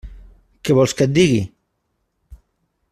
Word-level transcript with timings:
Què 0.69 0.77
vols 0.77 0.95
que 1.01 1.07
et 1.09 1.13
digui? 1.19 1.43